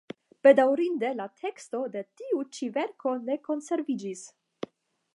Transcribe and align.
Bedaŭrinde 0.45 1.11
la 1.19 1.27
teksto 1.43 1.83
de 1.97 2.03
tiu 2.21 2.41
ĉi 2.57 2.73
verko 2.79 3.15
ne 3.31 3.39
konsreviĝis. 3.51 4.29